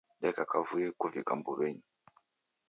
[0.21, 1.85] Deka kavui kuvika mbuwenyi.